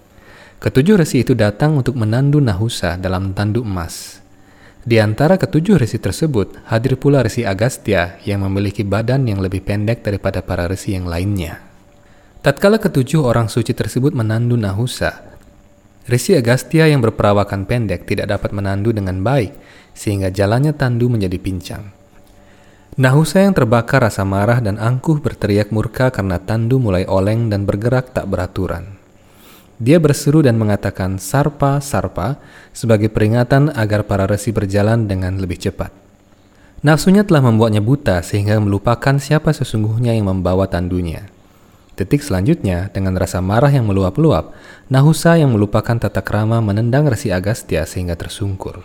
Ketujuh 0.61 1.01
resi 1.01 1.25
itu 1.25 1.33
datang 1.33 1.81
untuk 1.81 1.97
menandu 1.97 2.37
Nahusa 2.37 3.01
dalam 3.01 3.33
tandu 3.33 3.65
emas. 3.65 4.21
Di 4.85 5.01
antara 5.01 5.41
ketujuh 5.41 5.81
resi 5.81 5.97
tersebut, 5.97 6.61
hadir 6.69 7.01
pula 7.01 7.25
resi 7.25 7.49
Agastya 7.49 8.21
yang 8.29 8.45
memiliki 8.45 8.85
badan 8.85 9.25
yang 9.25 9.41
lebih 9.41 9.65
pendek 9.65 10.05
daripada 10.05 10.45
para 10.45 10.69
resi 10.69 10.93
yang 10.93 11.09
lainnya. 11.09 11.65
Tatkala 12.45 12.77
ketujuh 12.77 13.25
orang 13.25 13.49
suci 13.49 13.73
tersebut 13.73 14.13
menandu 14.13 14.57
Nahusa, 14.61 15.31
Resi 16.11 16.35
Agastya 16.35 16.91
yang 16.91 17.05
berperawakan 17.07 17.71
pendek 17.71 18.03
tidak 18.03 18.35
dapat 18.35 18.51
menandu 18.51 18.91
dengan 18.91 19.23
baik, 19.23 19.55
sehingga 19.93 20.33
jalannya 20.33 20.75
tandu 20.75 21.07
menjadi 21.07 21.39
pincang. 21.39 21.85
Nahusa 23.01 23.47
yang 23.47 23.55
terbakar 23.55 24.03
rasa 24.03 24.27
marah 24.27 24.59
dan 24.59 24.77
angkuh 24.77 25.23
berteriak 25.23 25.71
murka 25.71 26.11
karena 26.11 26.43
tandu 26.43 26.83
mulai 26.83 27.07
oleng 27.07 27.47
dan 27.47 27.63
bergerak 27.63 28.11
tak 28.11 28.27
beraturan. 28.27 29.00
Dia 29.81 29.97
berseru 29.97 30.45
dan 30.45 30.61
mengatakan 30.61 31.17
sarpa 31.17 31.81
sarpa 31.81 32.37
sebagai 32.77 33.09
peringatan 33.09 33.73
agar 33.73 34.05
para 34.05 34.29
resi 34.29 34.53
berjalan 34.53 35.09
dengan 35.09 35.41
lebih 35.41 35.57
cepat. 35.57 35.89
Nafsunya 36.85 37.25
telah 37.25 37.41
membuatnya 37.41 37.81
buta 37.81 38.21
sehingga 38.21 38.61
melupakan 38.61 39.17
siapa 39.17 39.57
sesungguhnya 39.57 40.13
yang 40.13 40.29
membawa 40.29 40.69
tandunya. 40.69 41.25
Detik 41.97 42.21
selanjutnya, 42.21 42.93
dengan 42.93 43.17
rasa 43.17 43.41
marah 43.45 43.69
yang 43.69 43.85
meluap-luap, 43.85 44.57
Nahusa 44.89 45.37
yang 45.37 45.53
melupakan 45.53 45.97
tata 45.97 46.25
krama 46.25 46.61
menendang 46.65 47.09
resi 47.09 47.29
Agastya 47.29 47.85
sehingga 47.85 48.17
tersungkur. 48.17 48.81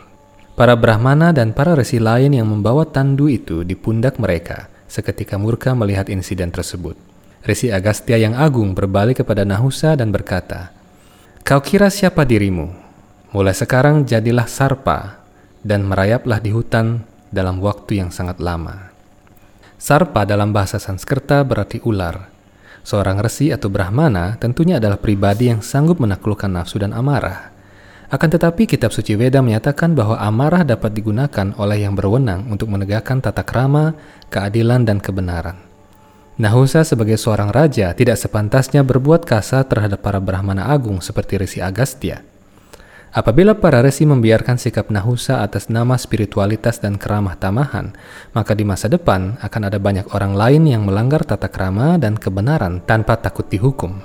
Para 0.56 0.76
Brahmana 0.80 1.36
dan 1.36 1.52
para 1.52 1.76
resi 1.76 2.00
lain 2.00 2.36
yang 2.36 2.48
membawa 2.48 2.88
tandu 2.88 3.28
itu 3.28 3.68
di 3.68 3.76
pundak 3.76 4.16
mereka 4.16 4.72
seketika 4.88 5.36
murka 5.36 5.76
melihat 5.76 6.08
insiden 6.08 6.52
tersebut. 6.56 6.96
Resi 7.44 7.72
Agastya 7.72 8.16
yang 8.16 8.36
agung 8.36 8.72
berbalik 8.76 9.24
kepada 9.24 9.44
Nahusa 9.44 9.96
dan 9.96 10.12
berkata, 10.12 10.76
Kau 11.46 11.62
kira 11.62 11.94
siapa 11.94 12.26
dirimu? 12.26 12.74
Mulai 13.30 13.54
sekarang 13.54 14.02
jadilah 14.02 14.50
sarpa 14.50 15.22
dan 15.62 15.86
merayaplah 15.86 16.42
di 16.42 16.50
hutan 16.50 17.06
dalam 17.30 17.62
waktu 17.62 18.02
yang 18.02 18.10
sangat 18.10 18.42
lama. 18.42 18.90
Sarpa 19.78 20.26
dalam 20.26 20.50
bahasa 20.50 20.82
Sanskerta 20.82 21.46
berarti 21.46 21.86
ular. 21.86 22.34
Seorang 22.82 23.22
resi 23.22 23.54
atau 23.54 23.70
brahmana 23.70 24.42
tentunya 24.42 24.82
adalah 24.82 24.98
pribadi 24.98 25.54
yang 25.54 25.62
sanggup 25.62 26.02
menaklukkan 26.02 26.50
nafsu 26.50 26.82
dan 26.82 26.98
amarah. 26.98 27.54
Akan 28.10 28.34
tetapi 28.34 28.66
kitab 28.66 28.90
suci 28.90 29.14
Weda 29.14 29.46
menyatakan 29.46 29.94
bahwa 29.94 30.18
amarah 30.18 30.66
dapat 30.66 30.98
digunakan 30.98 31.54
oleh 31.62 31.86
yang 31.86 31.94
berwenang 31.94 32.50
untuk 32.50 32.74
menegakkan 32.74 33.22
tata 33.22 33.46
krama, 33.46 33.94
keadilan, 34.34 34.82
dan 34.82 34.98
kebenaran. 34.98 35.75
Nahusa 36.36 36.84
sebagai 36.84 37.16
seorang 37.16 37.48
raja 37.48 37.96
tidak 37.96 38.20
sepantasnya 38.20 38.84
berbuat 38.84 39.24
kasar 39.24 39.72
terhadap 39.72 40.04
para 40.04 40.20
Brahmana 40.20 40.68
agung 40.68 41.00
seperti 41.00 41.40
Resi 41.40 41.64
Agastya. 41.64 42.28
Apabila 43.16 43.56
para 43.56 43.80
resi 43.80 44.04
membiarkan 44.04 44.60
sikap 44.60 44.92
Nahusa 44.92 45.40
atas 45.40 45.72
nama 45.72 45.96
spiritualitas 45.96 46.84
dan 46.84 47.00
keramah 47.00 47.40
tamahan, 47.40 47.96
maka 48.36 48.52
di 48.52 48.68
masa 48.68 48.92
depan 48.92 49.40
akan 49.40 49.62
ada 49.72 49.80
banyak 49.80 50.12
orang 50.12 50.36
lain 50.36 50.68
yang 50.68 50.84
melanggar 50.84 51.24
tata 51.24 51.48
krama 51.48 51.96
dan 51.96 52.20
kebenaran 52.20 52.84
tanpa 52.84 53.16
takut 53.16 53.48
dihukum. 53.48 53.96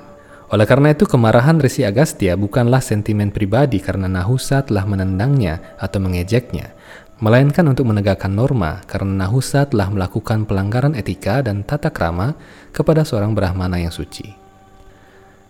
Oleh 0.55 0.66
karena 0.71 0.95
itu, 0.95 1.11
kemarahan 1.11 1.59
Resi 1.59 1.83
Agastya 1.83 2.38
bukanlah 2.38 2.79
sentimen 2.79 3.35
pribadi 3.35 3.83
karena 3.83 4.07
Nahusa 4.07 4.62
telah 4.62 4.87
menendangnya 4.87 5.75
atau 5.83 5.99
mengejeknya, 5.99 6.71
melainkan 7.20 7.68
untuk 7.68 7.87
menegakkan 7.88 8.33
norma 8.33 8.80
karena 8.88 9.28
Nahusa 9.28 9.68
telah 9.68 9.92
melakukan 9.92 10.48
pelanggaran 10.48 10.96
etika 10.96 11.44
dan 11.44 11.62
tata 11.62 11.92
krama 11.92 12.35
kepada 12.72 13.04
seorang 13.04 13.37
Brahmana 13.37 13.76
yang 13.76 13.92
suci. 13.92 14.40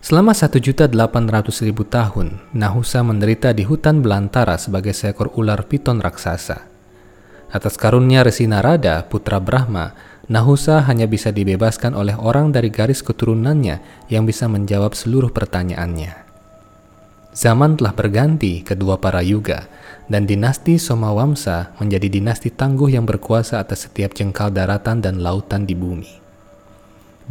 Selama 0.01 0.33
1.800.000 0.33 0.91
tahun, 1.87 2.27
Nahusa 2.51 2.99
menderita 3.05 3.55
di 3.55 3.63
hutan 3.63 4.03
belantara 4.03 4.59
sebagai 4.59 4.91
seekor 4.91 5.31
ular 5.37 5.63
piton 5.69 6.01
raksasa. 6.01 6.67
Atas 7.51 7.77
karunia 7.77 8.25
Resi 8.25 8.49
Narada, 8.49 9.05
putra 9.05 9.37
Brahma, 9.37 9.93
Nahusa 10.31 10.81
hanya 10.87 11.05
bisa 11.05 11.29
dibebaskan 11.29 11.93
oleh 11.93 12.15
orang 12.15 12.55
dari 12.55 12.71
garis 12.71 13.03
keturunannya 13.03 14.07
yang 14.07 14.23
bisa 14.23 14.47
menjawab 14.47 14.95
seluruh 14.95 15.29
pertanyaannya. 15.29 16.20
Zaman 17.31 17.79
telah 17.79 17.95
berganti 17.95 18.59
kedua 18.59 18.99
para 18.99 19.23
yuga, 19.23 19.71
dan 20.11 20.27
dinasti 20.27 20.75
Somawamsa 20.75 21.71
menjadi 21.79 22.11
dinasti 22.11 22.51
tangguh 22.51 22.91
yang 22.91 23.07
berkuasa 23.07 23.63
atas 23.63 23.87
setiap 23.87 24.11
jengkal 24.11 24.51
daratan 24.51 24.99
dan 24.99 25.23
lautan 25.23 25.63
di 25.63 25.71
bumi. 25.71 26.11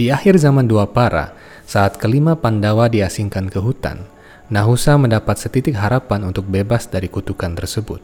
Di 0.01 0.09
akhir 0.09 0.41
zaman 0.41 0.65
dua 0.65 0.89
para, 0.89 1.37
saat 1.69 2.01
kelima 2.01 2.33
Pandawa 2.33 2.89
diasingkan 2.89 3.53
ke 3.53 3.61
hutan, 3.61 4.09
Nahusa 4.49 4.97
mendapat 4.97 5.37
setitik 5.37 5.77
harapan 5.77 6.25
untuk 6.25 6.49
bebas 6.49 6.89
dari 6.89 7.13
kutukan 7.13 7.53
tersebut. 7.53 8.01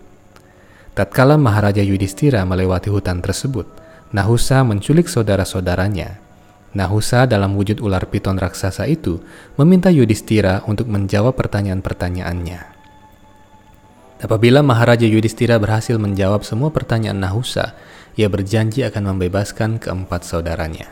Tatkala 0.92 1.40
Maharaja 1.40 1.80
Yudhistira 1.80 2.44
melewati 2.44 2.92
hutan 2.92 3.24
tersebut, 3.24 3.64
Nahusa 4.12 4.60
menculik 4.68 5.08
saudara-saudaranya. 5.08 6.25
Nahusa 6.76 7.24
dalam 7.24 7.56
wujud 7.56 7.80
ular 7.80 8.04
piton 8.12 8.36
raksasa 8.36 8.84
itu 8.84 9.24
meminta 9.56 9.88
Yudhistira 9.88 10.60
untuk 10.68 10.92
menjawab 10.92 11.32
pertanyaan-pertanyaannya. 11.32 12.76
Apabila 14.20 14.60
Maharaja 14.60 15.08
Yudhistira 15.08 15.56
berhasil 15.56 15.96
menjawab 15.96 16.44
semua 16.44 16.68
pertanyaan 16.68 17.16
Nahusa, 17.16 17.72
ia 18.16 18.28
berjanji 18.28 18.84
akan 18.84 19.16
membebaskan 19.16 19.80
keempat 19.80 20.28
saudaranya. 20.28 20.88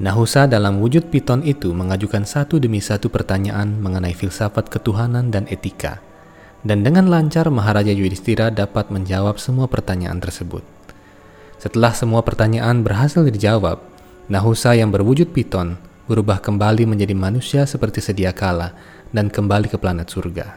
Nahusa 0.00 0.48
dalam 0.48 0.80
wujud 0.84 1.08
piton 1.08 1.44
itu 1.44 1.72
mengajukan 1.72 2.28
satu 2.28 2.60
demi 2.60 2.84
satu 2.84 3.08
pertanyaan 3.08 3.76
mengenai 3.80 4.12
filsafat 4.12 4.68
ketuhanan 4.68 5.32
dan 5.32 5.48
etika. 5.48 6.00
Dan 6.60 6.84
dengan 6.84 7.08
lancar 7.08 7.48
Maharaja 7.48 7.92
Yudhistira 7.92 8.52
dapat 8.52 8.92
menjawab 8.92 9.40
semua 9.40 9.64
pertanyaan 9.68 10.20
tersebut. 10.20 10.64
Setelah 11.60 11.92
semua 11.94 12.24
pertanyaan 12.24 12.82
berhasil 12.82 13.22
dijawab, 13.22 13.91
Nahusa 14.32 14.72
yang 14.72 14.88
berwujud 14.88 15.28
piton 15.36 15.76
berubah 16.08 16.40
kembali 16.40 16.88
menjadi 16.88 17.12
manusia 17.12 17.68
seperti 17.68 18.00
sedia 18.00 18.32
kala 18.32 18.72
dan 19.12 19.28
kembali 19.28 19.68
ke 19.68 19.76
planet 19.76 20.08
surga. 20.08 20.56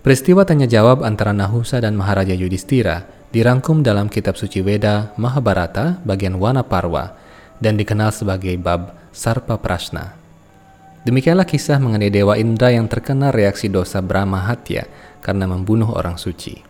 Peristiwa 0.00 0.40
tanya 0.48 0.64
jawab 0.64 1.04
antara 1.04 1.36
Nahusa 1.36 1.84
dan 1.84 1.92
Maharaja 1.92 2.32
Yudhistira 2.32 3.04
dirangkum 3.36 3.84
dalam 3.84 4.08
kitab 4.08 4.40
suci 4.40 4.64
Weda 4.64 5.12
Mahabharata 5.20 6.00
bagian 6.08 6.40
Wana 6.40 6.64
Parwa 6.64 7.12
dan 7.60 7.76
dikenal 7.76 8.16
sebagai 8.16 8.56
bab 8.56 8.96
Sarpa 9.12 9.60
Prashna. 9.60 10.16
Demikianlah 11.04 11.44
kisah 11.44 11.76
mengenai 11.84 12.08
Dewa 12.08 12.40
Indra 12.40 12.72
yang 12.72 12.88
terkena 12.88 13.28
reaksi 13.28 13.68
dosa 13.68 14.00
Brahma 14.00 14.48
Hatya 14.48 14.88
karena 15.20 15.44
membunuh 15.44 15.92
orang 15.92 16.16
suci. 16.16 16.64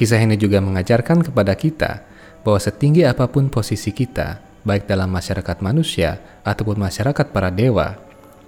Kisah 0.00 0.16
ini 0.16 0.40
juga 0.40 0.64
mengajarkan 0.64 1.28
kepada 1.28 1.52
kita 1.52 2.08
bahwa 2.42 2.60
setinggi 2.60 3.04
apa 3.04 3.28
pun 3.28 3.48
posisi 3.52 3.92
kita, 3.92 4.40
baik 4.64 4.88
dalam 4.88 5.08
masyarakat 5.12 5.60
manusia 5.64 6.20
ataupun 6.44 6.80
masyarakat 6.80 7.26
para 7.32 7.48
dewa, 7.48 7.96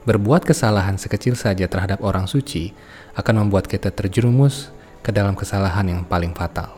berbuat 0.04 0.42
kesalahan 0.42 0.98
sekecil 0.98 1.38
saja 1.38 1.68
terhadap 1.70 2.02
orang 2.02 2.26
suci 2.26 2.74
akan 3.14 3.46
membuat 3.46 3.70
kita 3.70 3.92
terjerumus 3.94 4.72
ke 5.02 5.10
dalam 5.14 5.34
kesalahan 5.36 5.86
yang 5.88 6.02
paling 6.06 6.34
fatal. 6.34 6.74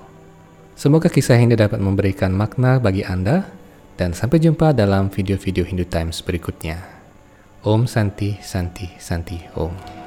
Semoga 0.75 1.07
kisah 1.07 1.39
ini 1.39 1.55
dapat 1.55 1.79
memberikan 1.79 2.35
makna 2.35 2.83
bagi 2.83 3.07
Anda, 3.07 3.47
dan 3.95 4.11
sampai 4.11 4.43
jumpa 4.43 4.75
dalam 4.75 5.07
video-video 5.07 5.63
Hindu 5.63 5.87
Times 5.87 6.19
berikutnya. 6.19 6.83
Om 7.63 7.87
Santi 7.87 8.37
Santi 8.43 8.91
Santi 8.99 9.39
Om. 9.55 10.04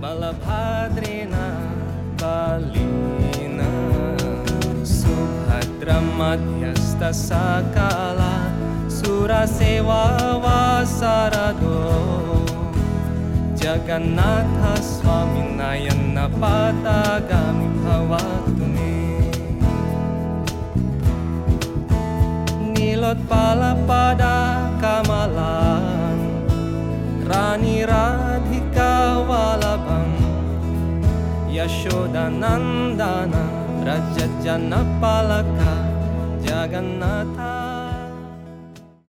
Balabhadrina 0.00 1.60
Balina. 2.16 3.68
Subhadra 4.80 6.00
Madhyasta 6.16 7.12
Sakala 7.12 8.48
Surasewa 8.88 10.40
Vasarado. 10.40 11.76
Jagannatha 13.60 14.80
Swami 14.80 15.52
Nayana 15.60 16.32
Patagami 16.32 17.68
Bhavatune 17.84 18.96
Nilot 22.72 23.20
pala 23.28 23.76
pada 23.84 24.64
kamalan. 24.80 26.16
Rani 27.28 27.84
यशोदनन्दन 31.56 33.32
रज्जनपालक 33.88 35.58
जगन्नाथ। 36.46 37.59